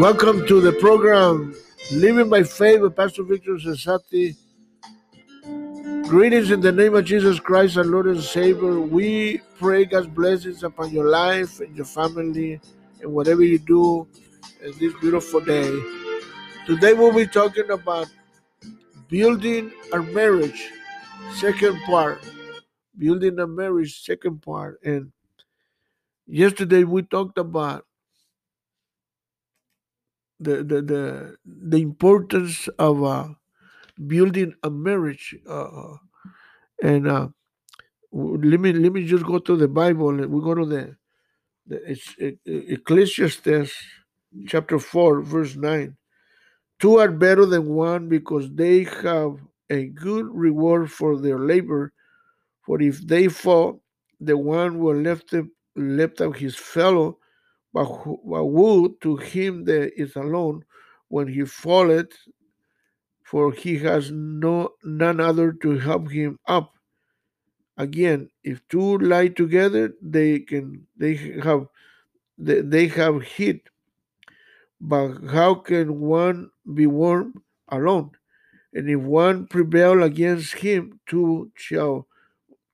[0.00, 1.54] Welcome to the program
[1.92, 4.34] Living by Faith with Pastor Victor Cesati.
[6.08, 8.80] Greetings in the name of Jesus Christ, our Lord and Savior.
[8.80, 12.58] We pray God's blessings upon your life and your family
[13.02, 14.08] and whatever you do
[14.64, 15.68] in this beautiful day.
[16.64, 18.08] Today we'll be talking about
[19.08, 20.70] building our marriage,
[21.36, 22.22] second part.
[22.96, 24.80] Building a marriage, second part.
[24.82, 25.12] And
[26.26, 27.84] yesterday we talked about
[30.40, 33.28] the the the, the importance of uh,
[34.06, 35.36] building a marriage.
[35.48, 35.96] Uh,
[36.82, 37.28] and uh,
[38.12, 40.12] let me let me just go to the Bible.
[40.14, 40.96] We go to the
[41.66, 43.72] the Ecclesiastes
[44.48, 45.96] chapter four, verse nine.
[46.80, 49.36] Two are better than one because they have
[49.70, 51.92] a good reward for their labor.
[52.66, 53.82] For if they fall,
[54.20, 55.46] the one will lift up,
[55.76, 57.19] left out his fellow
[57.72, 57.86] but,
[58.24, 60.64] but woe to him that is alone
[61.08, 62.12] when he falleth,
[63.24, 66.74] for he has no none other to help him up.
[67.76, 71.66] Again, if two lie together, they can they have
[72.38, 73.68] they, they have heat.
[74.80, 78.10] But how can one be warm alone?
[78.72, 82.06] And if one prevail against him, two shall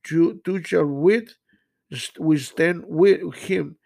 [0.04, 1.34] two, two shall with
[2.18, 3.76] withstand with him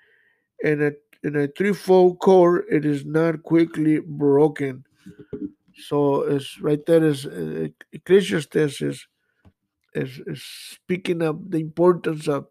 [0.64, 4.84] and a, in a threefold cord it is not quickly broken.
[5.74, 9.06] So it's right there is uh, Ecclesiastes is,
[9.94, 12.46] is, is speaking of the importance of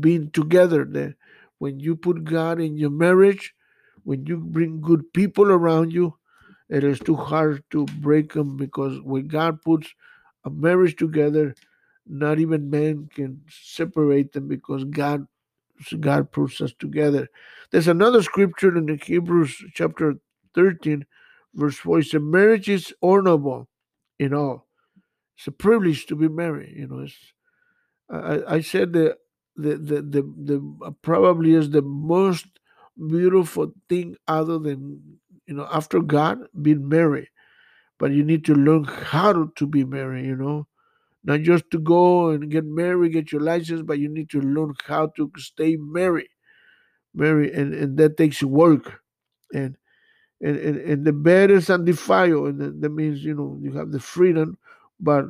[0.00, 0.84] being together.
[0.84, 1.14] That
[1.58, 3.54] when you put God in your marriage,
[4.04, 6.14] when you bring good people around you,
[6.68, 9.88] it is too hard to break them because when God puts
[10.44, 11.54] a marriage together,
[12.06, 15.26] not even man can separate them because God
[16.00, 17.28] God puts us together.
[17.70, 20.14] There's another scripture in the Hebrews chapter
[20.54, 21.06] 13,
[21.54, 22.00] verse 4.
[22.00, 23.68] It says, Marriage is honorable
[24.18, 24.66] in all.
[25.36, 26.74] It's a privilege to be married.
[26.76, 27.16] You know, it's,
[28.10, 29.16] I, I said that
[29.56, 32.46] the, the, the, the uh, probably is the most
[32.96, 37.28] beautiful thing other than, you know, after God, being married.
[37.98, 40.66] But you need to learn how to be married, you know
[41.26, 44.74] not just to go and get married, get your license, but you need to learn
[44.86, 46.30] how to stay married,
[47.14, 49.00] married, and, and that takes work,
[49.54, 49.76] and
[50.42, 54.00] and and, and the bed is undefiled, and that means you know you have the
[54.00, 54.58] freedom,
[55.00, 55.26] but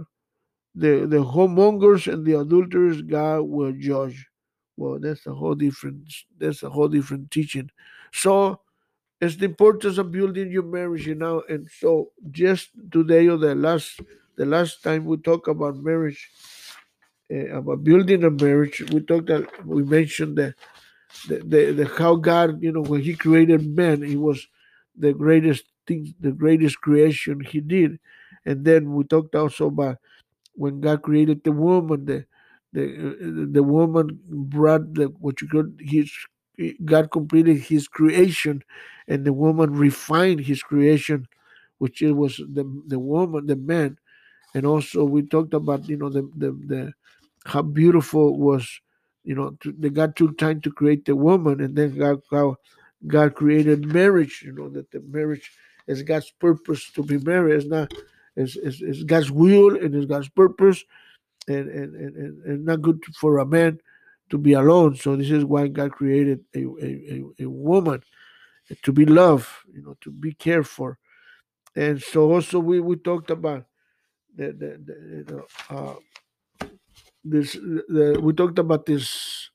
[0.75, 4.27] the the homemongers and the adulterers God will judge.
[4.77, 7.71] Well, that's a whole different that's a whole different teaching.
[8.13, 8.61] So
[9.21, 13.55] it's the importance of building your marriage, you know, and so just today or the
[13.55, 14.01] last
[14.37, 16.31] the last time we talked about marriage,
[17.33, 20.55] uh, about building a marriage, we talked that we mentioned that
[21.29, 24.47] the, the, the how God, you know, when He created man, He was
[24.97, 27.99] the greatest thing, the greatest creation He did,
[28.45, 29.99] and then we talked also about
[30.55, 32.27] when God created the woman, the
[32.73, 36.11] the the woman brought the what you could his
[36.85, 38.63] God completed His creation,
[39.09, 41.27] and the woman refined His creation,
[41.79, 43.99] which it was the the woman, the man
[44.57, 46.93] and also we talked about you know the the, the
[47.45, 48.81] how beautiful was
[49.23, 52.57] you know to, the God took time to create the woman, and then God how
[53.07, 54.43] God created marriage.
[54.43, 55.53] You know that the marriage
[55.87, 57.57] is God's purpose to be married.
[57.57, 57.93] It's not
[58.35, 60.83] it's, it's, it's God's will and it's God's purpose,
[61.47, 63.79] and and, and and not good for a man
[64.31, 64.97] to be alone.
[64.97, 68.03] So this is why God created a, a, a, a woman
[68.83, 70.99] to be loved, you know, to be cared for.
[71.77, 73.67] And so also we, we talked about
[74.37, 75.95] the, the, the, uh,
[77.25, 79.51] this the, we talked about this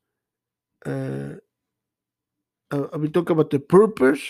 [0.86, 1.36] uh,
[2.72, 4.22] uh, we talked about the purpose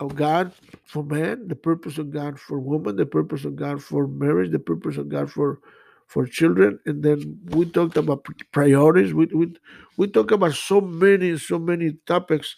[0.00, 0.52] of God
[0.84, 4.58] for man, the purpose of God for woman, the purpose of God for marriage, the
[4.58, 5.60] purpose of God for
[6.08, 9.14] for children, and then we talked about priorities.
[9.14, 9.54] We we
[9.96, 12.56] we talk about so many so many topics,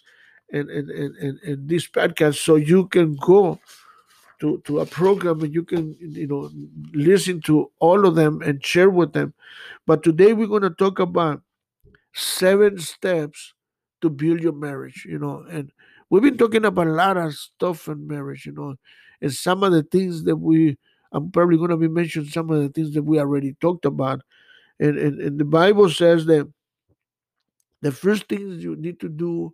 [0.49, 0.89] in, in,
[1.19, 3.59] in, in this podcast, so you can go
[4.39, 6.49] to, to a program and you can you know
[6.93, 9.33] listen to all of them and share with them.
[9.85, 11.41] But today we're going to talk about
[12.13, 13.53] seven steps
[14.01, 15.71] to build your marriage you know and
[16.09, 18.75] we've been talking about a lot of stuff in marriage you know
[19.21, 20.77] and some of the things that we
[21.11, 24.21] i'm probably going to be mentioning some of the things that we already talked about.
[24.79, 26.51] And, and, and the bible says that
[27.81, 29.53] the first things you need to do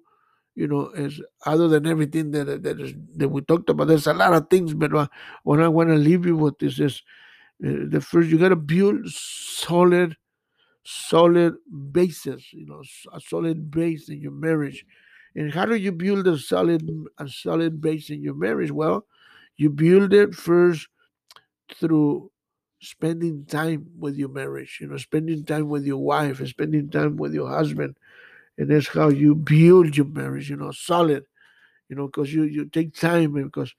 [0.56, 3.88] you know, as other than everything that that is that we talked about.
[3.88, 5.07] There's a lot of things, but uh,
[5.44, 7.01] what I want to leave you with is this:
[7.65, 10.18] uh, the first you got to build solid,
[10.83, 11.56] solid
[11.92, 12.53] basis.
[12.53, 12.83] You know,
[13.13, 14.86] a solid base in your marriage.
[15.36, 18.71] And how do you build a solid a solid base in your marriage?
[18.71, 19.06] Well,
[19.57, 20.88] you build it first
[21.75, 22.31] through
[22.81, 27.33] spending time with your marriage, you know, spending time with your wife, spending time with
[27.33, 27.95] your husband.
[28.57, 31.24] And that's how you build your marriage, you know, solid,
[31.89, 33.74] you know, because you, you take time because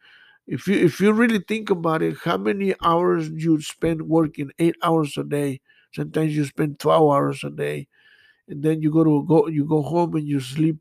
[0.46, 4.50] if you if you really think about it, how many hours you spend working?
[4.58, 5.60] Eight hours a day.
[5.94, 7.88] Sometimes you spend twelve hours a day,
[8.48, 10.78] and then you go to go you go home and you sleep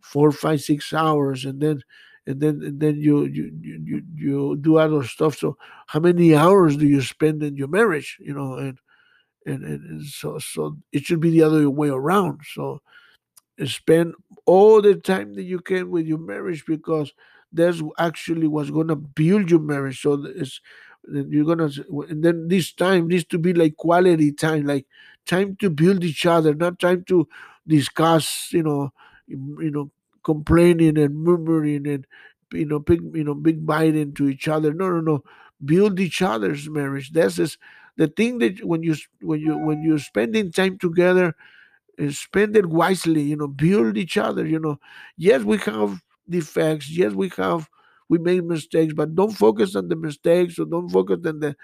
[0.00, 1.82] four, five, six hours, and then
[2.26, 5.36] and then and then you you you you do other stuff.
[5.38, 5.56] So
[5.88, 8.16] how many hours do you spend in your marriage?
[8.20, 8.78] You know, and
[9.46, 12.40] and, and so so it should be the other way around.
[12.54, 12.80] So
[13.68, 14.14] spend
[14.46, 17.12] all the time that you can with your marriage because
[17.52, 20.00] that's actually what's gonna build your marriage.
[20.00, 20.60] So it's
[21.08, 21.70] you're gonna
[22.08, 24.86] and then this time needs to be like quality time, like
[25.26, 27.28] time to build each other, not time to
[27.66, 28.92] discuss, you know,
[29.26, 29.90] you know,
[30.24, 32.06] complaining and murmuring and
[32.52, 34.72] you know, big you know, big biting to each other.
[34.72, 35.24] No, no, no.
[35.64, 37.12] Build each other's marriage.
[37.12, 37.56] That's is
[37.96, 41.34] the thing that when you when you when you're spending time together
[42.10, 44.78] spend it wisely you know build each other you know.
[45.16, 47.68] Yes we have defects yes we have
[48.08, 51.56] we make mistakes but don't focus on the mistakes or don't focus on the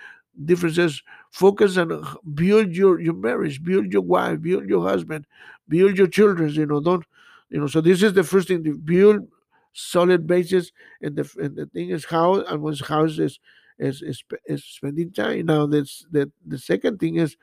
[0.44, 1.02] differences.
[1.32, 5.26] Focus on uh, build your your marriage build your wife build your husband
[5.69, 7.04] build your children you know don't
[7.50, 7.66] you know.
[7.66, 9.26] So this is the first thing to build
[9.72, 10.72] solid basis
[11.02, 13.38] and the and the thing is how and once house is
[13.78, 15.46] is, is is spending time.
[15.46, 17.36] Now that's that the second thing is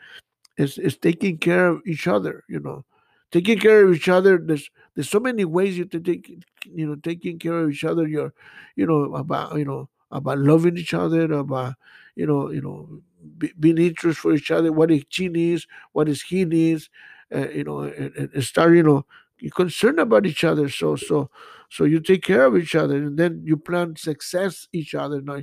[0.57, 2.85] is is taking care of each other you know?
[3.31, 6.31] Taking care of each other there's there's so many ways you to take
[6.65, 8.07] you know taking care of each other.
[8.07, 8.33] You're
[8.75, 11.75] you know about you know about loving each other about
[12.15, 13.01] you know you know
[13.37, 16.89] be, being interest for each other what she needs what is he needs
[17.33, 19.05] uh, you know and, and start you know
[19.39, 20.69] you're concerned about each other.
[20.69, 21.29] So so
[21.69, 25.19] so you take care of each other and then you plan success each other.
[25.21, 25.41] Now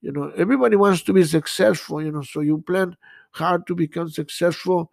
[0.00, 2.96] you know everybody wants to be successful you know so you plan
[3.34, 4.90] hard to become successful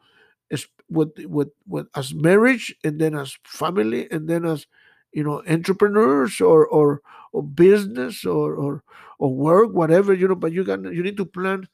[0.52, 4.68] as with with with as marriage and then as family and then as
[5.14, 7.02] you know entrepreneurs or or
[7.32, 8.84] or business or or
[9.20, 11.68] or work whatever you know but you can you need to plan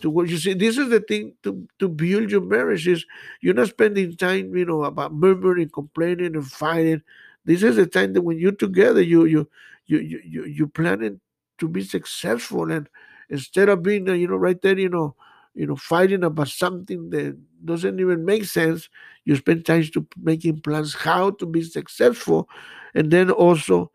[0.00, 3.04] to what you see this is the thing to to build your marriage is
[3.40, 7.02] you're not spending time you know about murmuring complaining and fighting.
[7.44, 9.48] This is the time that when you're together you you
[9.86, 11.20] you you you, you planning
[11.58, 12.70] to be successful.
[12.72, 12.88] And
[13.30, 15.14] instead of being uh, you know right there you know
[15.54, 18.88] you know fighting about something that doesn't even make sense.
[19.24, 22.48] You spend time to making plans how to be successful.
[22.94, 23.90] And then also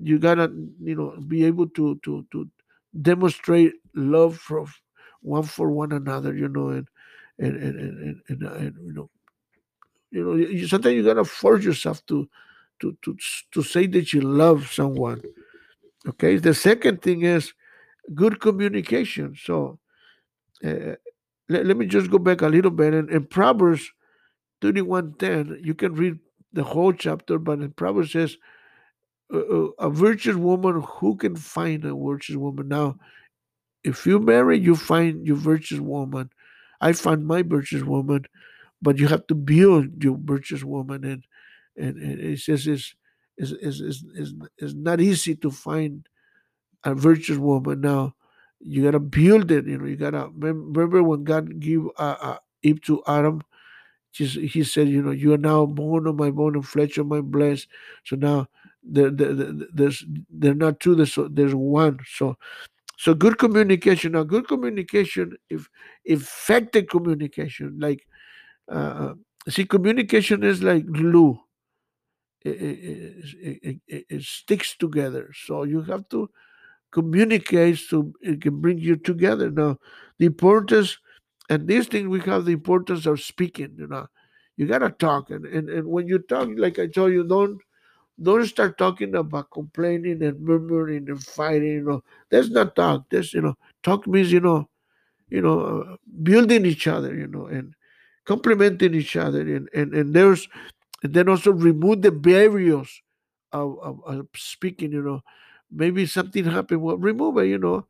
[0.00, 0.52] you gotta
[0.82, 2.48] you know be able to to to
[3.02, 4.66] demonstrate love for
[5.22, 6.88] one for one another you know and
[7.38, 9.10] and and and, and, and, uh, and you know
[10.10, 12.28] you know you, sometimes you gotta force yourself to
[12.80, 13.16] to to
[13.52, 15.20] to say that you love someone
[16.08, 16.36] okay?
[16.36, 17.52] The second thing is
[18.14, 19.36] good communication.
[19.40, 19.78] So
[20.64, 20.96] uh,
[21.48, 22.94] let, let me just go back a little bit.
[22.94, 23.92] And in Proverbs
[24.62, 26.18] 31.10, you can read
[26.52, 28.36] the whole chapter, but in Proverbs says,
[29.30, 32.68] a virtuous woman, who can find a virtuous woman?
[32.68, 32.98] Now,
[33.84, 36.30] if you marry, you find your virtuous woman.
[36.80, 38.24] I find my virtuous woman,
[38.80, 41.04] but you have to build your virtuous woman.
[41.04, 41.24] And,
[41.76, 42.94] and, and it says it's,
[43.36, 46.08] it's, it's, it's, it's not easy to find
[46.84, 47.82] a virtuous woman.
[47.82, 48.14] Now,
[48.60, 49.66] you gotta build it.
[49.66, 53.42] You know, you gotta remember when God gave uh, uh, Eve to Adam.
[54.12, 57.06] Just, he said, you know, you are now bone of my bone and flesh of
[57.06, 57.68] my flesh.
[58.04, 58.48] So now
[58.82, 59.34] there, there,
[59.72, 60.94] there's they're not two.
[60.94, 61.98] There's there's one.
[62.06, 62.36] So
[62.96, 64.12] so good communication.
[64.12, 65.68] Now good communication, if
[66.04, 68.06] effective communication, like
[68.68, 69.14] uh,
[69.48, 71.38] see, communication is like glue.
[72.44, 73.24] It, it,
[73.62, 75.30] it, it, it sticks together.
[75.34, 76.30] So you have to
[76.90, 79.50] communicates to it can bring you together.
[79.50, 79.78] Now,
[80.18, 80.98] the importance
[81.50, 84.06] and these things we have the importance of speaking, you know.
[84.56, 87.60] You gotta talk and, and, and when you talk, like I told you, don't
[88.20, 92.02] don't start talking about complaining and murmuring and fighting, you know.
[92.30, 93.04] That's not talk.
[93.10, 94.68] That's you know, talk means, you know,
[95.28, 97.74] you know, uh, building each other, you know, and
[98.24, 100.48] complimenting each other and, and, and there's
[101.02, 103.00] and then also remove the barriers
[103.52, 105.22] of, of, of speaking, you know
[105.70, 106.82] maybe something happened.
[106.82, 107.86] Well remove it you know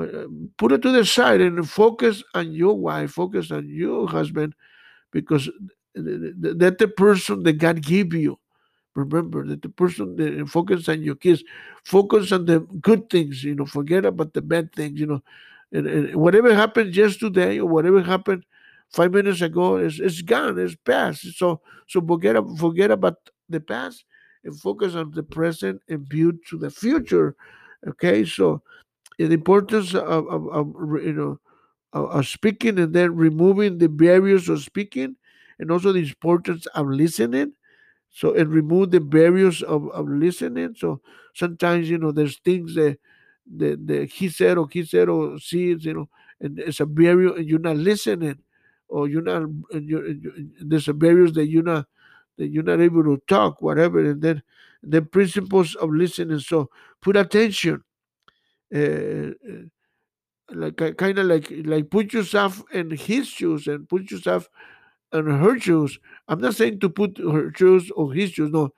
[0.00, 0.26] uh,
[0.58, 4.54] put it to the side and focus on your wife focus on your husband
[5.12, 5.50] because
[5.94, 8.38] that the person that god gave you
[8.94, 11.44] remember that the person that focus on your kids
[11.84, 15.22] focus on the good things you know forget about the bad things you know
[15.72, 18.44] and, and whatever happened yesterday or whatever happened
[18.90, 21.26] five minutes ago is it's gone it's past.
[21.36, 23.16] So so forget forget about
[23.48, 24.04] the past
[24.44, 27.36] and focus on the present and build to the future.
[27.86, 28.62] Okay, so
[29.18, 30.66] eh, the importance of, of, of
[31.02, 31.40] you know
[31.92, 35.16] of, speaking and then removing the barriers of speaking,
[35.58, 37.52] and also the importance of listening.
[38.10, 40.74] So and remove the barriers of, of listening.
[40.76, 41.00] So
[41.34, 42.98] sometimes you know there's things that
[43.46, 46.08] the the he said or he said or sees you know
[46.40, 48.38] and it's a barrier and you're not listening
[48.88, 50.14] or you're not and you're,
[50.60, 51.86] there's a barriers that you're not
[52.40, 54.42] that you're not able to talk whatever and then
[54.82, 56.40] the principles of listening.
[56.40, 56.70] So
[57.00, 57.84] put attention.
[58.74, 59.32] Uh,
[60.52, 64.48] like kind of like like put yourself in his shoes and put yourself
[65.12, 65.98] in her shoes.
[66.28, 68.70] I'm not saying to put her shoes or his shoes no.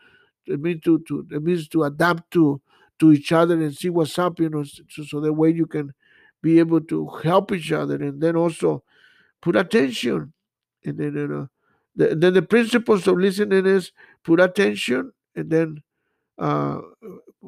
[0.44, 2.60] It means to to it means to adapt to
[2.98, 5.94] to each other and see what's up you know so, so that way you can
[6.42, 7.94] be able to help each other.
[7.94, 8.82] And then also
[9.40, 10.32] put attention.
[10.84, 11.48] And then you know
[11.96, 13.92] the, then the principles of listening is
[14.24, 15.82] put attention and then
[16.38, 16.80] uh,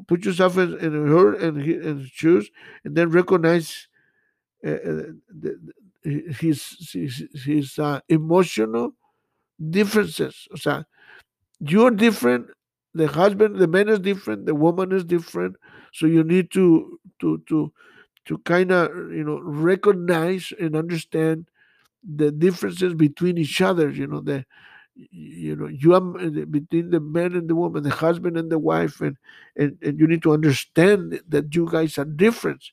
[0.06, 2.50] put yourself in, in her and his shoes
[2.84, 3.88] and then recognize
[4.64, 5.74] uh, uh the,
[6.04, 8.92] his his, his uh, emotional
[9.70, 10.48] differences.
[10.52, 10.84] O sea
[11.60, 12.48] you're different
[12.94, 15.56] the husband the man is different the woman is different.
[15.92, 17.72] So you need to to to
[18.26, 21.46] to kind of you know recognize and understand
[22.16, 24.44] the differences between each other you know the
[24.94, 26.00] you know you are
[26.46, 29.16] between the man and the woman the husband and the wife and
[29.56, 32.64] and, and you need to understand that you guys are different.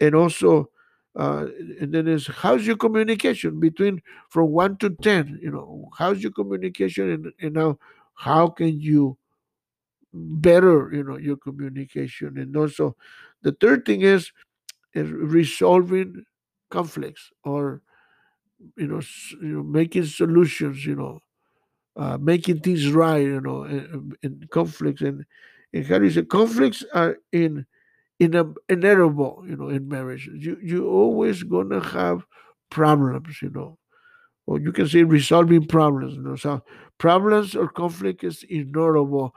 [0.00, 0.70] And also
[1.16, 1.46] uh,
[1.80, 5.38] and then is how's your communication between from one to ten?
[5.42, 7.78] You know how's your communication and, and now
[8.14, 9.18] how can you
[10.12, 12.38] better you know your communication?
[12.38, 12.96] And also
[13.42, 14.30] the third thing is,
[14.94, 16.24] is resolving
[16.70, 17.82] conflicts or
[18.76, 19.00] you know,
[19.42, 21.20] you know making solutions you know
[21.96, 25.24] uh, making things right you know in, um, in conflicts and
[25.72, 27.66] and how do you say conflicts are in
[28.20, 32.24] in a, inevitable you know in marriage you you always gonna have
[32.70, 33.78] problems you know
[34.46, 36.62] or you can say resolving problems you know so
[36.98, 39.30] problems or conflict is ignorable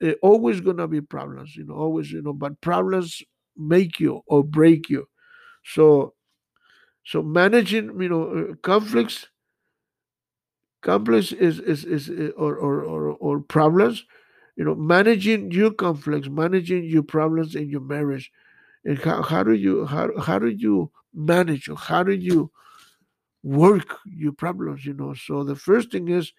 [0.00, 3.22] there eh, always gonna be problems, you know, always, you know, but problems
[3.56, 5.06] make you or break you.
[5.64, 6.13] So
[7.04, 9.28] so managing, you know, uh, conflicts,
[10.82, 14.04] conflicts is is is uh, or or or, or problems,
[14.56, 18.30] you know, managing your conflicts, managing your problems in your marriage,
[18.84, 22.50] and how, how do you how how do you manage or how do you
[23.42, 25.14] work your problems, you know?
[25.14, 26.32] So the first thing is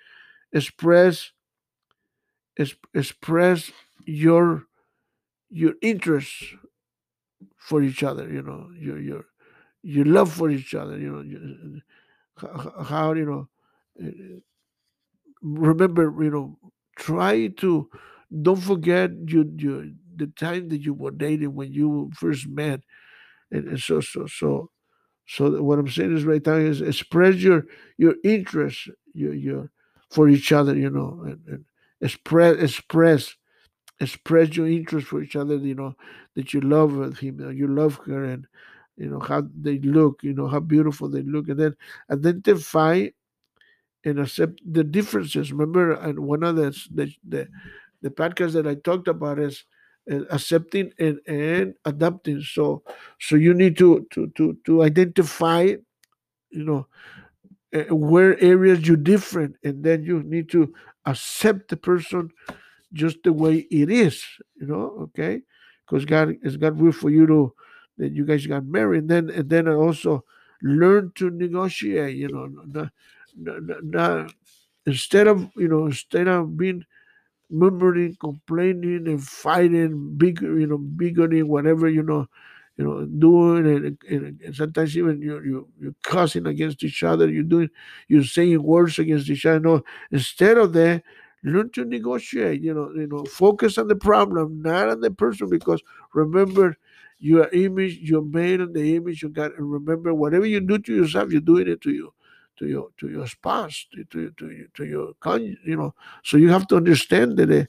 [0.54, 1.32] express
[2.94, 3.72] express
[4.06, 4.64] your
[5.50, 6.56] your interests
[7.58, 9.26] for each other you know your your
[9.86, 11.82] your love for each other you know
[12.84, 13.48] how, you know
[14.02, 14.40] eh,
[15.42, 16.58] remember you know
[16.98, 17.90] try to
[18.42, 22.82] don't forget you you the time that you were dating when you first met
[23.52, 24.72] and, and so so so
[25.28, 27.66] so what i'm saying is right now is express your
[27.98, 29.72] your interest your your
[30.12, 31.66] for each other you know and, and
[32.02, 33.36] express express
[34.00, 35.96] express your interest for each other you know
[36.36, 38.48] that you love him you love her and
[38.98, 41.76] you know how they look you know how beautiful they look and then
[42.12, 43.08] identify
[44.04, 47.48] and accept the differences remember and one of the the, the,
[48.02, 49.66] the podcast that i talked about is
[50.12, 52.84] uh, accepting and, and adapting so
[53.20, 55.62] so you need to to to, to identify
[56.50, 56.88] you know
[57.74, 60.74] uh, where areas you're different and then you need to
[61.06, 62.30] accept the person
[62.94, 64.24] just the way it is,
[64.56, 65.42] you know, okay?
[65.86, 67.54] Because God is God will for you to
[67.98, 70.26] that you guys got married, and then and then I also
[70.62, 72.92] learned to negotiate, you know, not,
[73.38, 74.34] not, not,
[74.86, 76.84] instead of you know instead of being
[77.50, 82.28] murmuring, complaining, and fighting, big you know, bigoting, whatever you know,
[82.78, 87.30] you know, doing and, and, and sometimes even you you you're cussing against each other,
[87.30, 87.70] you're doing
[88.08, 89.60] you're saying words against each other.
[89.60, 91.04] No, instead of that,
[91.44, 95.50] learn to negotiate, you know, you know, focus on the problem, not on the person,
[95.50, 95.82] because
[96.14, 96.76] remember
[97.26, 99.52] your image, you're made in the image of God.
[99.58, 102.14] And remember, whatever you do to yourself, you're doing it to you
[102.58, 105.96] to your to your spouse, to to to, to your con, you know.
[106.24, 107.66] So you have to understand that uh,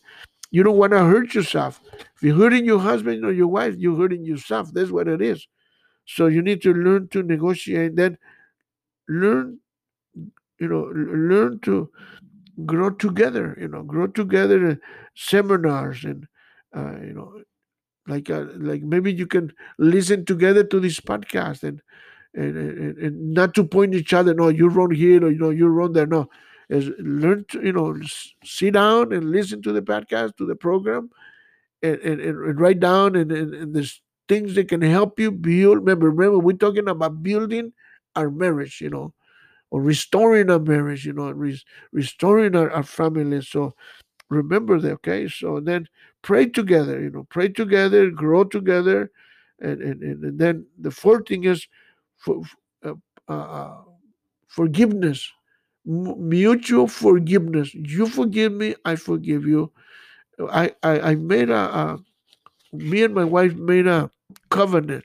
[0.51, 1.81] you don't want to hurt yourself.
[2.17, 4.73] If you're hurting your husband or your wife, you're hurting yourself.
[4.75, 5.49] That's what it is.
[6.05, 7.97] So you need to learn to negotiate.
[7.97, 8.19] Then
[9.09, 9.59] learn,
[10.61, 11.91] you know, learn to
[12.67, 13.57] grow together.
[13.59, 14.81] You know, grow together in
[15.15, 16.29] seminars and
[16.77, 17.33] uh, you know,
[18.07, 21.83] like uh, like maybe you can listen together to this podcast and
[22.35, 24.35] and, and, and not to point each other.
[24.35, 26.07] No, you're wrong here, or you know, you're wrong there.
[26.07, 26.29] No,
[26.69, 27.97] learn to you know
[28.45, 31.11] sit down and listen to the podcast to the program
[31.83, 35.79] and, and, and write down and, and, and there's things that can help you build
[35.79, 37.73] remember remember we're talking about building
[38.17, 39.15] our marriage you know
[39.71, 43.75] or restoring our marriage you know res- restoring our, our family so
[44.29, 45.87] remember that okay so then
[46.27, 49.11] pray together you know pray together grow together
[49.61, 51.67] and and, and, then the fourth thing is
[52.19, 52.43] for,
[52.85, 52.95] uh,
[53.29, 53.77] uh,
[54.49, 55.31] forgiveness
[55.87, 57.73] M- mutual forgiveness.
[57.73, 59.73] You forgive me i forgive you.
[60.51, 61.99] I i, I made a, a
[62.73, 64.11] me and my wife made a
[64.51, 65.05] covenant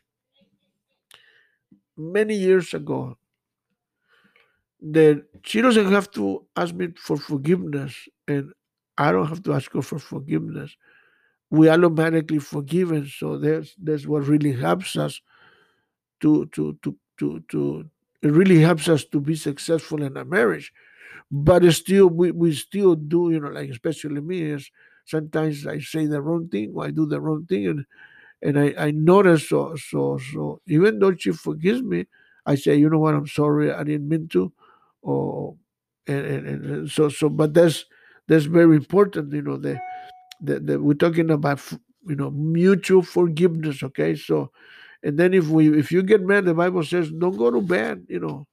[1.96, 3.16] many years ago
[4.82, 7.94] that she doesn't have to ask me for forgiveness
[8.28, 8.52] and
[8.98, 10.76] i don't have to ask her for forgiveness
[11.52, 13.06] we automatically forgiven.
[13.08, 15.22] So that's that's what really helps us
[16.22, 17.86] to to to to to
[18.24, 20.74] it really helps us to be successful in a marriage.
[21.32, 24.72] But still we, we still do, you know, like especially me is
[25.06, 27.86] sometimes I say the wrong thing or I do the wrong thing and
[28.42, 32.08] and I, I notice so so so even though she forgives me,
[32.46, 34.52] I say, you know what, I'm sorry, I didn't mean to
[35.04, 35.58] oh, or
[36.08, 37.86] and, and, and so so but that's
[38.28, 39.80] that's very important, you know, the
[40.42, 41.62] we're talking about
[42.08, 44.16] you know mutual forgiveness okay?
[44.16, 44.52] So
[45.04, 48.06] and then if we if you get mad the bible says don't go to bed
[48.10, 48.48] you know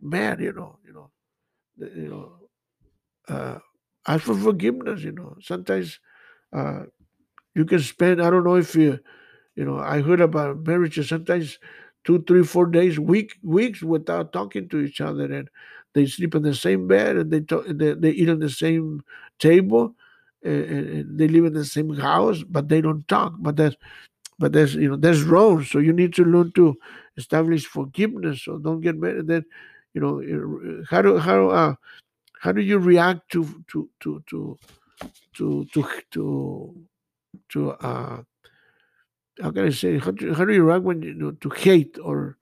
[0.00, 1.10] mad you know you know
[1.78, 2.32] you know
[3.28, 3.58] uh
[4.06, 5.36] ask for forgiveness you know.
[5.42, 6.00] Sometimes
[6.52, 6.84] uh
[7.54, 8.98] you can spend i don't know if you
[9.56, 11.58] you know i heard about marriages sometimes
[12.04, 15.48] two three four days week weeks without talking to each other and
[15.94, 19.02] they sleep in the same bed and they talk, they, they eat on the same
[19.38, 19.94] table
[20.42, 23.34] and they live in the same house but they don't talk.
[23.38, 23.76] But that's
[24.38, 25.64] but that's you know that's wrong.
[25.64, 26.76] So you need to learn to
[27.16, 28.42] establish forgiveness.
[28.44, 29.44] So don't get mad then
[29.94, 31.74] you know uh, how do how uh,
[32.40, 34.58] how do you react to to to to
[35.36, 36.74] to to to,
[37.50, 38.22] to uh
[39.42, 41.98] how can I say how do, how do you react when you know to hate
[42.02, 42.36] or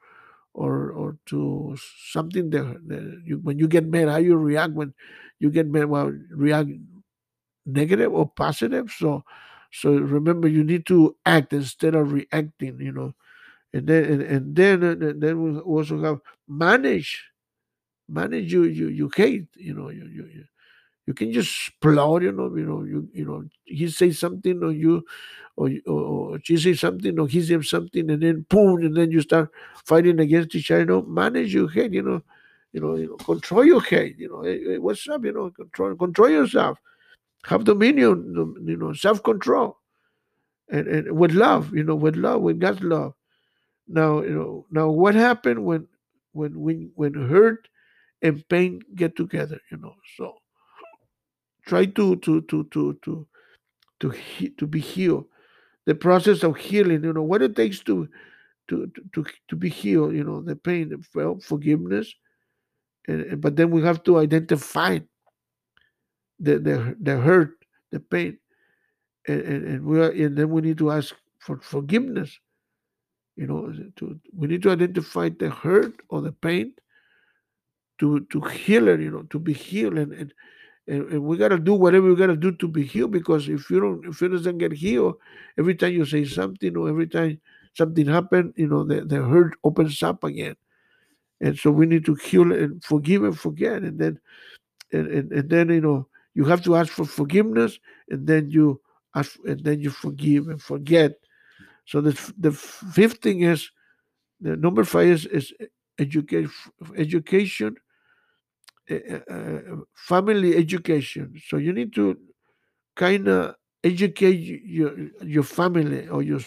[0.55, 1.77] or or to
[2.11, 4.95] something that, that you when you get mad how you react when
[5.39, 5.87] you get mad?
[5.87, 6.71] Well react
[7.69, 9.23] negative or positive so
[9.71, 13.15] so remember you need to act instead of reacting you know
[13.73, 17.25] and then and, and then uh, and then we also have manage
[18.09, 20.45] manage you you you hate you know you you, you
[21.07, 24.73] you can just explode you know you know you you know he says something or
[24.73, 25.05] you
[25.57, 29.21] or, or, she says something or he says something and then boom and then you
[29.21, 29.51] start
[29.85, 32.23] fighting against each other you know manage your hate you know
[32.73, 36.31] you know, you know control your hate you know what's up you know control control
[36.31, 36.79] yourself
[37.49, 38.35] have dominion
[38.67, 39.77] you know self-control
[40.71, 43.15] and, and with love you know with love with god's love.
[43.89, 45.89] Now you know now what happened when
[46.33, 47.69] when when when hurt
[48.23, 50.35] and pain get together you know so
[51.67, 53.27] try to to to to to
[54.01, 55.27] to he- to be healed.
[55.87, 58.09] The process of healing you know what it takes to
[58.69, 62.15] to to to, be healed you know the pain well forgiveness
[63.09, 64.99] and- but then we have to identify
[66.41, 67.53] the the, the hurt
[67.91, 68.39] the pain
[69.27, 72.39] and, and, and we are and then we need to ask for forgiveness
[73.37, 76.73] you know to we need to identify the hurt or the pain
[77.99, 80.35] to to heal it you know to be healed and and,
[80.87, 83.49] and, and we got to do whatever we got to do to be healed because
[83.49, 85.15] if you don't if it doesn't get healed
[85.59, 87.41] every time you say something or every time
[87.79, 90.57] something happened, you know the, the hurt opens up again.
[91.41, 94.21] And so we need to heal and forgive and forget and then
[94.93, 98.81] and, and, and then you know you have to ask for forgiveness and then you
[99.17, 101.13] ask and then you forgive and forget.
[101.85, 103.71] So the, the fifth thing is
[104.41, 105.53] the number five is, is
[105.99, 106.53] education
[106.97, 107.75] education
[108.89, 111.35] uh, family education.
[111.49, 112.17] So you need to
[112.95, 114.41] kind of educate
[114.79, 116.41] your your family or your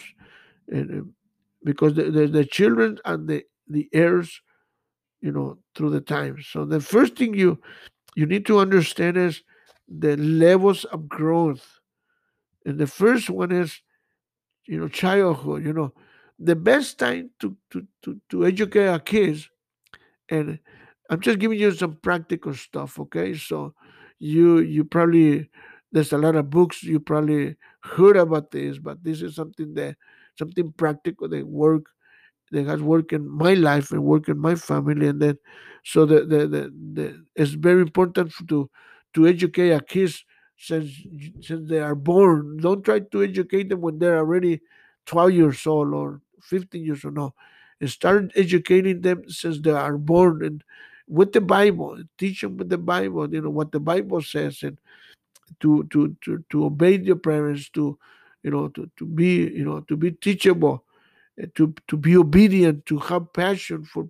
[0.74, 1.04] uh,
[1.64, 4.40] because the, the, the children and the the heirs
[5.20, 6.38] you know through the time.
[6.42, 7.60] So the first thing you
[8.16, 9.42] you need to understand is
[10.00, 11.80] the levels of growth.
[12.64, 13.80] And the first one is
[14.66, 15.92] you know childhood you know
[16.38, 19.50] the best time to to to, to educate our kids
[20.30, 20.58] and
[21.10, 23.34] i'm just giving you some practical stuff okay?
[23.34, 23.74] So
[24.18, 25.50] you you probably
[25.92, 29.96] there's a lot of books you probably heard about this but this is something that
[30.38, 31.86] something practical that work
[32.52, 35.38] that has worked in my life and worked in my family and then
[35.84, 38.70] so the the, the, the it's very important to
[39.14, 40.24] to educate a kids
[40.56, 40.90] since
[41.40, 44.60] since they are born don't try to educate them when they're already
[45.06, 47.34] 12 years old or 15 years old no
[47.86, 50.64] start educating them since they are born and
[51.08, 51.98] with the Bible.
[52.18, 53.32] Teach them with the Bible.
[53.32, 54.78] You know what the Bible says, and
[55.60, 57.68] to to to to obey your parents.
[57.70, 57.98] To
[58.42, 60.84] you know to to be you know to be teachable,
[61.38, 64.08] eh, to to be obedient, to have passion for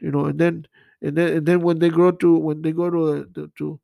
[0.00, 0.66] you know, and then
[1.02, 3.80] and then and then when they grow to when they go to to to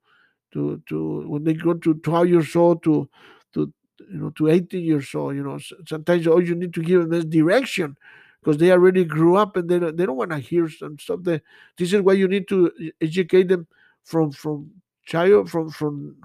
[0.52, 3.08] to, to when they go to 12 years old to
[3.54, 3.72] to
[4.10, 7.12] you know to 18 years old you know sometimes all you need to give them
[7.12, 7.96] is direction
[8.40, 11.20] because they already grew up and they don't, they don't want to hear some stuff
[11.22, 11.42] that
[11.76, 13.66] this is why you need to educate them
[14.04, 14.70] from from
[15.04, 16.16] child from from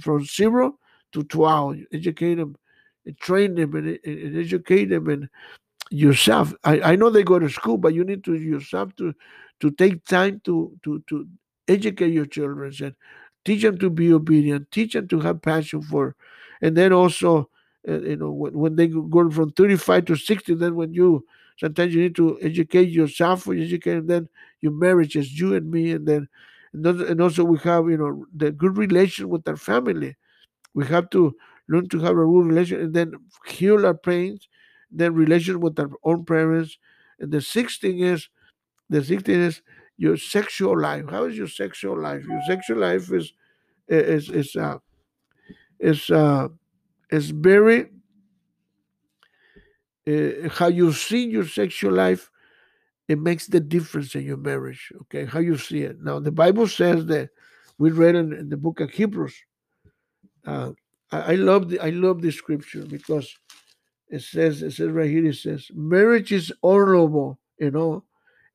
[0.00, 0.78] from zero
[1.12, 2.56] to 12 educate them
[3.06, 5.28] and train them and, and educate them and
[5.90, 6.54] yourself.
[6.64, 9.14] I, I know they go to school but you need to yourself to
[9.60, 11.26] to take time to to to
[11.68, 12.94] educate your children and
[13.44, 16.14] teach them to be obedient teach them to have passion for
[16.62, 17.48] and then also
[17.88, 21.24] uh, you know when, when they go from 35 to 60 then when you
[21.58, 24.28] sometimes you need to educate yourself educate and then
[24.60, 26.28] your marriage is you and me and then
[26.72, 30.16] and also we have you know the good relation with our family.
[30.74, 31.36] We have to
[31.68, 33.14] learn to have a good relation and then
[33.46, 34.48] heal our pains
[34.90, 36.78] then relation with our own parents.
[37.20, 38.28] And the sixth thing is
[38.90, 39.62] the sixth thing is
[40.00, 41.04] your sexual life.
[41.10, 42.24] How is your sexual life?
[42.24, 43.34] Your sexual life is
[43.86, 44.78] is is uh
[45.78, 46.48] is uh
[47.10, 47.90] is very
[50.08, 52.30] uh, how you see your sexual life
[53.08, 55.26] it makes the difference in your marriage okay?
[55.26, 56.00] How you see it.
[56.00, 57.28] Now the bible says that
[57.76, 59.34] we read in, in the book of hebrews
[60.46, 60.70] uh,
[61.12, 63.36] I, I love the i love the scripture because
[64.08, 68.04] it says it says right here it says marriage is honorable you know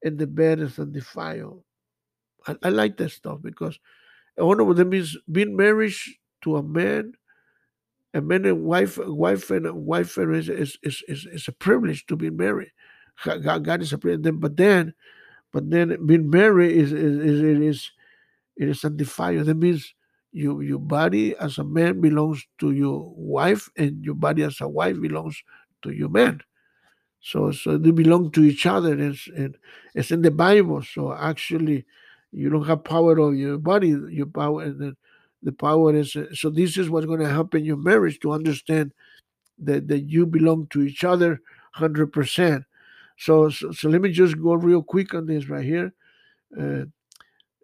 [0.06, 1.62] and the bed is undefiled
[2.48, 3.78] I, I like that stuff because
[4.40, 5.94] honorable that means being married
[6.44, 7.14] to a man
[8.16, 12.06] a man and wife, wife and wife and is, is, is, is, is a privilege
[12.08, 12.72] to be married.
[13.26, 14.40] God, God is a privilege.
[14.40, 14.94] But then,
[15.52, 17.92] but then being married is is, is it is
[18.58, 19.48] it is undefiled.
[19.48, 19.94] That means
[20.32, 24.68] you your body as a man belongs to your wife, and your body as a
[24.68, 25.42] wife belongs
[25.84, 26.42] to your man.
[27.26, 28.94] So so they belong to each other.
[29.00, 29.28] It's
[29.96, 30.84] it's in the Bible.
[30.84, 31.86] So actually,
[32.32, 33.96] you don't have power over your body.
[34.10, 34.96] Your power and then
[35.46, 38.92] the power is so this is what's going to happen in your marriage to understand
[39.60, 41.40] that, that you belong to each other
[41.78, 42.66] 100%
[43.18, 45.94] so, so, so let me just go real quick on this right here
[46.60, 46.84] uh,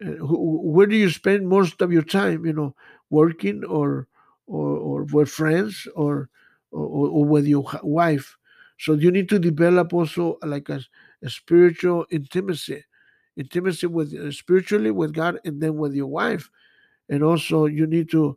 [0.04, 2.74] uh, where do you spend most of your time you know
[3.10, 4.06] working or
[4.46, 6.28] or, or with friends or,
[6.70, 8.36] or, or with your wife
[8.82, 10.80] so you need to develop also like a,
[11.22, 12.82] a spiritual intimacy
[13.36, 16.50] intimacy with uh, spiritually with god and then with your wife.
[17.08, 18.36] And also you need to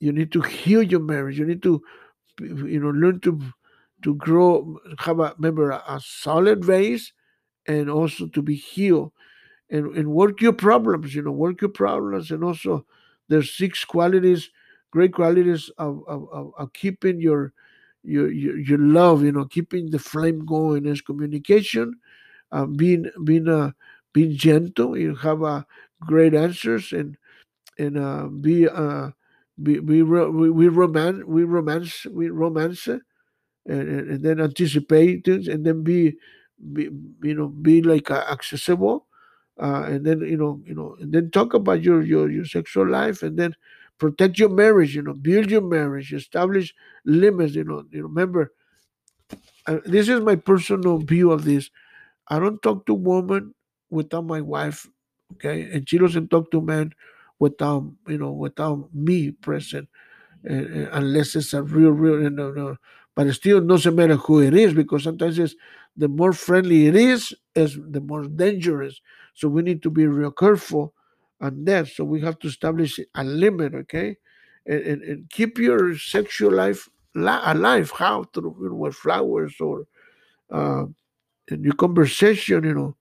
[0.00, 1.38] you need to heal your marriage.
[1.38, 1.80] You need to
[2.40, 3.40] you know learn to
[4.02, 7.12] to grow have a remember a, a solid base
[7.68, 9.12] and also to be healed
[9.70, 12.84] and, and work your problems you know work your problems and also
[13.28, 14.50] there's six qualities
[14.90, 17.52] great qualities of, of, of, of keeping your,
[18.06, 21.94] your your your love you know keeping the flame going is communication
[22.52, 23.70] uh, being being uh,
[24.12, 25.62] being gentle you have uh,
[26.00, 27.16] great answers and
[27.78, 29.10] and uh, be uh,
[29.58, 33.02] we we we, we romance we romance we romance and,
[33.66, 36.16] and, and then anticipate things and then be,
[36.72, 36.84] be
[37.22, 39.06] you know be like uh, accessible
[39.60, 42.88] uh, and then you know you know and then talk about your your your sexual
[42.88, 43.54] life and then
[43.98, 48.52] protect your marriage you know build your marriage establish limits you know you know remember
[49.66, 51.70] uh, this is my personal view of this.
[52.28, 53.54] I don't talk to woman
[53.90, 54.88] without my wife
[55.34, 55.70] okay?
[55.72, 56.92] And she doesn't talk to man
[57.40, 59.88] without you know without me present
[60.50, 60.54] uh,
[60.92, 62.76] unless it's a real real you know, no,
[63.16, 65.56] but it still doesn't matter who it is because sometimes it's
[65.96, 69.00] the more friendly it is is the more dangerous.
[69.34, 70.94] So we need to be real careful
[71.40, 74.16] on that so we have to establish a limit okay
[74.66, 79.86] and, and, and keep your sexual life alive how through you know, flowers or
[80.50, 80.84] uh,
[81.48, 82.96] in your conversation you know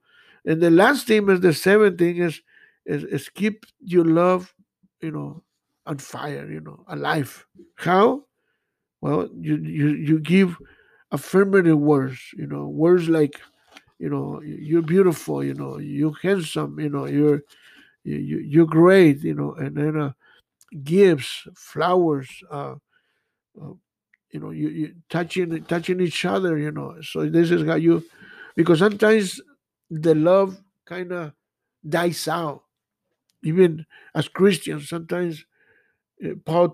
[0.45, 2.41] and the last thing is the seventh thing is
[2.85, 4.53] is, is keep your love,
[5.01, 5.43] you know,
[5.85, 7.45] on fire, you know, alive.
[7.75, 8.23] How?
[9.01, 10.57] Well, you you you give
[11.11, 13.39] affirmative words, you know, words like,
[13.99, 17.41] you know, you're beautiful, you know, you're handsome, you know, you're
[18.05, 20.11] you, you're great, you know, and then uh,
[20.83, 22.75] gifts, flowers, uh,
[23.61, 23.73] uh,
[24.31, 26.95] you know, you, you touching touching each other, you know.
[27.01, 28.03] So this is how you,
[28.55, 29.41] because sometimes
[29.89, 31.33] the love kind of
[31.87, 32.63] dies out
[33.45, 35.45] even as Christians, sometimes
[36.25, 36.73] uh, Paul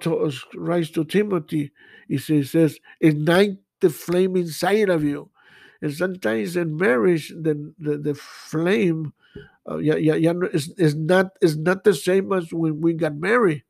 [0.55, 1.71] writes to Timothy,
[2.07, 5.30] he says, says, ignite the flame inside of you.
[5.81, 9.13] And sometimes in marriage the the, the flame
[9.69, 13.15] uh, yeah, yeah, yeah, is, is not is not the same as when we got
[13.15, 13.63] married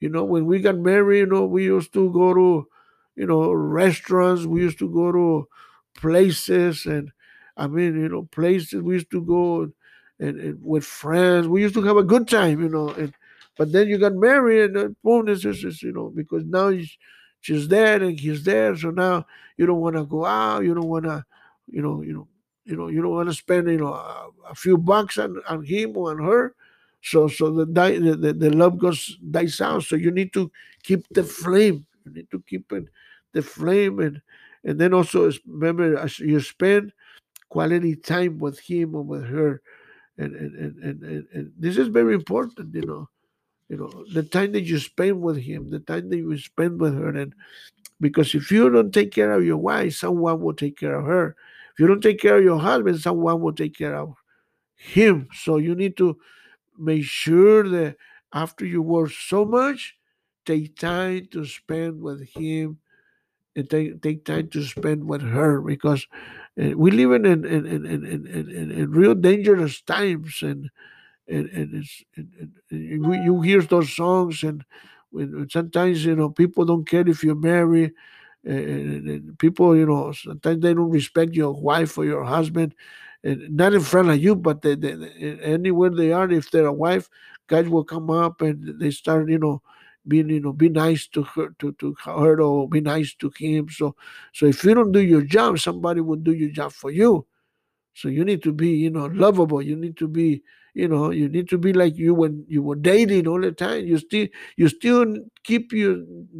[0.00, 2.68] you know, when we got married, you know, we used to go to,
[3.16, 4.44] you know, restaurants.
[4.44, 5.48] We used to go to
[5.96, 7.10] places, and
[7.56, 9.62] I mean, you know, places we used to go
[10.18, 11.48] and, and with friends.
[11.48, 12.90] We used to have a good time, you know.
[12.90, 13.14] And
[13.56, 16.68] but then you got married, and boom, this is, you know, because now
[17.44, 19.26] she's there and he's there, so now
[19.56, 20.64] you don't want to go out.
[20.64, 21.24] You don't want to,
[21.68, 22.28] you know, you know,
[22.64, 25.64] you know, you don't want to spend, you know, a, a few bucks on on
[25.64, 26.54] him or on her
[27.04, 29.84] so so the, the, the love goes dies out.
[29.84, 30.50] So you need to
[30.82, 31.86] keep the flame.
[32.06, 32.86] You need to keep it
[33.32, 34.22] the flame and
[34.64, 36.92] and then also remember as you spend
[37.50, 39.62] quality time with him or with her.
[40.18, 43.08] And and, and, and, and, and this is very important, you know.
[43.68, 46.94] You know, the time that you spend with him, the time that you spend with
[46.94, 47.34] her, and
[48.00, 51.36] because if you don't take care of your wife, someone will take care of her.
[51.74, 54.14] If you don't take care of your husband, someone will take care of
[54.76, 55.28] him.
[55.34, 56.18] So you need to
[56.78, 57.96] make sure that
[58.32, 59.96] after you work so much,
[60.46, 62.78] take time to spend with him
[63.56, 66.06] and take, take time to spend with her because
[66.60, 70.70] uh, we live in in, in, in, in, in, in real dangerous times and
[71.28, 74.64] and, and it's and, and we, you hear those songs and
[75.10, 77.92] when, sometimes you know people don't care if you're married
[78.44, 82.74] and, and, people you know sometimes they don't respect your wife or your husband
[83.24, 84.92] not in front of you, but they, they,
[85.42, 87.08] anywhere they are, if they're a wife,
[87.46, 89.62] guys will come up and they start, you know,
[90.06, 93.68] being, you know, be nice to her, to, to her or be nice to him.
[93.70, 93.96] So,
[94.34, 97.26] so if you don't do your job, somebody will do your job for you.
[97.94, 99.62] So you need to be, you know, lovable.
[99.62, 100.42] You need to be,
[100.74, 103.86] you know, you need to be like you when you were dating all the time.
[103.86, 105.06] You still, you still
[105.44, 105.96] keep your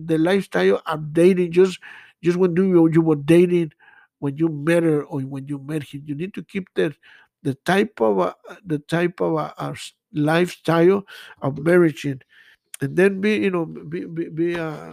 [0.07, 1.79] the lifestyle updating Just,
[2.23, 3.73] just when you you were dating
[4.19, 6.03] when you met her or when you met him.
[6.07, 6.95] You need to keep the
[7.43, 9.77] the type of a, the type of uh, uh, a, a
[10.13, 11.05] lifestyle
[11.43, 14.93] of marriage and then be you know be be, be uh,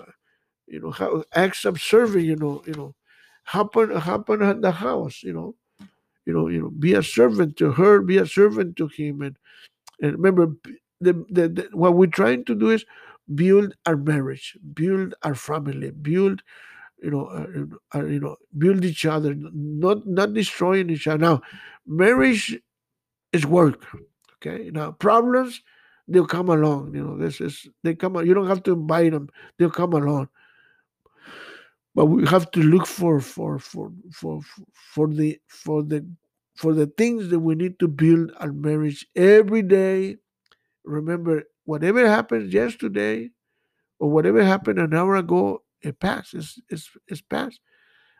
[0.68, 2.26] you know how acts of serving.
[2.26, 2.96] You know you know
[3.46, 5.24] happen happen at the house.
[5.24, 5.56] You know
[6.26, 9.38] you know you know be a servant to her, be a servant to him, and
[10.02, 10.56] and remember
[11.00, 12.86] the, the, the what we're trying to do is
[13.36, 16.42] build our marriage, build our family, build
[17.02, 21.18] you know, uh, uh, you know, build each other, not not destroying each other.
[21.18, 21.42] Now,
[21.86, 22.58] marriage
[23.34, 23.88] is work.
[24.36, 25.62] Okay, now problems
[26.08, 26.94] they'll come along.
[26.94, 28.16] You know, this is they come.
[28.26, 30.30] You don't have to invite them; they'll come along.
[31.94, 34.42] But we have to look for for for for
[34.74, 36.06] for the for the
[36.56, 40.18] for the things that we need to build our marriage every day.
[40.86, 43.30] Remember, whatever happened yesterday
[44.00, 46.34] or whatever happened an hour ago, it passed.
[46.34, 47.60] It's, it's, it's past.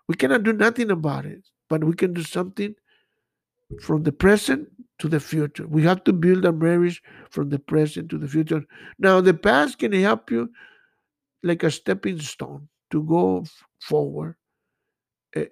[0.08, 2.76] We cannot do nothing about it, but we can do something
[3.82, 5.68] from the present to the future.
[5.68, 8.64] We have to build our marriage from the present to the future.
[9.00, 10.52] Now, the past can help you
[11.44, 13.46] like a stepping stone to go
[13.80, 14.36] forward.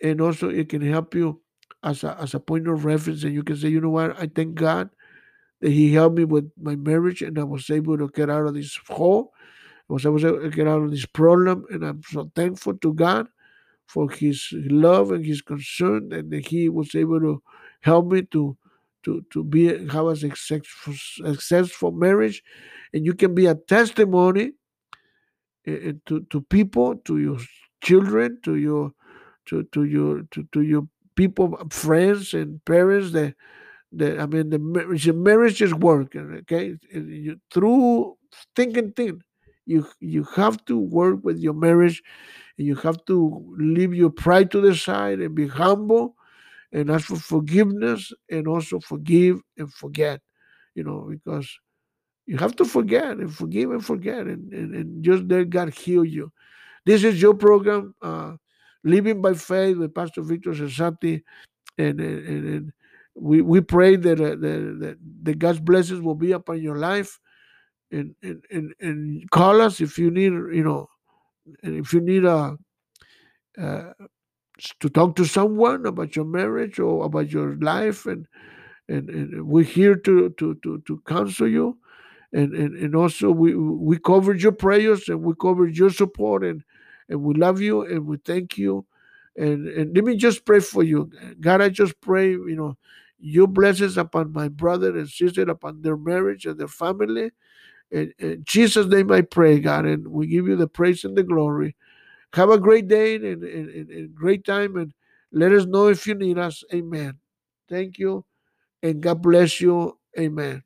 [0.04, 1.41] And also, it can help you
[1.84, 3.23] as a, as a point of reference.
[3.23, 4.19] And you can say, you know what?
[4.19, 4.89] I thank God
[5.62, 8.54] that He helped me with my marriage and I was able to get out of
[8.54, 9.34] this hole
[9.89, 13.28] was able to get out of this problem, and I'm so thankful to God
[13.88, 17.41] for His love and His concern, and that He was able to
[17.82, 18.56] help me to
[19.04, 22.43] to to be have a successful, successful marriage,
[22.93, 24.52] and you can be a testimony
[25.67, 27.38] uh, to to people, to your
[27.82, 28.93] children, to your
[29.48, 33.36] to to your to, to your people, friends, and parents that
[33.93, 36.36] that I mean the marriage, marriage is working.
[36.41, 38.17] Okay, you, through
[38.56, 39.22] thinking thing
[39.65, 42.02] you you have to work with your marriage
[42.58, 46.15] and you have to leave your pride to the side and be humble
[46.72, 50.22] and ask for forgiveness and also forgive and forget
[50.76, 51.50] you know because
[52.30, 56.06] you have to forget and forgive and forget and, and, and just let god heal
[56.06, 56.32] you.
[56.86, 58.34] This is your program uh,
[58.84, 61.24] living by faith with pastor victor cesati
[61.80, 62.74] and, and, and,
[63.15, 67.20] we, we pray that, uh, that, that god's blessings will be upon your life.
[67.92, 70.88] And and, and, and call us if you need you know
[71.63, 72.56] and if you need a
[73.58, 73.94] uh,
[74.80, 78.28] to talk to someone about your marriage or about your life and
[78.88, 81.80] and, and we're here to, to to to counsel you
[82.34, 86.63] and, and and also we we covered your prayers and we covered your support and
[87.10, 88.86] and we love you and we thank you
[89.38, 91.10] and and let me just pray for you
[91.42, 92.78] god i just pray you know
[93.20, 97.32] your blessings upon my brother and sister upon their marriage and their family
[97.92, 101.24] and, in Jesus' name I pray, God, and we give you the praise and the
[101.24, 101.76] glory.
[102.34, 104.94] Have a great day and, and, and, and great time, and,
[105.32, 106.63] Let us know if you need us.
[106.74, 107.20] Amen.
[107.70, 108.26] Thank you,
[108.84, 110.00] and God bless you.
[110.18, 110.63] Amen.